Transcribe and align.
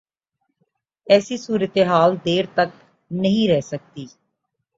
ایسی 1.07 1.37
صورتحال 1.37 2.11
دیر 2.25 2.45
تک 2.55 2.69
نہیں 3.11 3.47
رہ 3.51 3.59
سکتی۔ 3.61 4.05